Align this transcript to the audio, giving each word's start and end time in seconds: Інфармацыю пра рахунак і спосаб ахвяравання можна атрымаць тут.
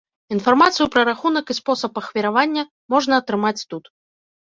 Інфармацыю 0.35 0.87
пра 0.95 1.01
рахунак 1.09 1.45
і 1.55 1.57
спосаб 1.59 2.01
ахвяравання 2.03 2.67
можна 2.97 3.13
атрымаць 3.25 3.57
тут. 3.71 3.97